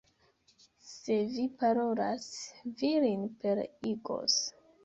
Se 0.93 1.17
vi 1.33 1.45
parolas, 1.59 2.25
vi 2.81 2.91
lin 3.05 3.29
pereigos. 3.45 4.43